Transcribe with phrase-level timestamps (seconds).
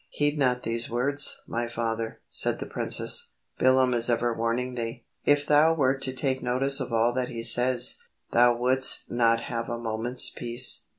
[0.09, 3.33] "Heed not these words, my father," said the princess.
[3.59, 5.05] "Bilam is ever warning thee.
[5.25, 7.99] If thou wert to take notice of all that he says,
[8.31, 10.85] thou wouldst not have a moment's peace.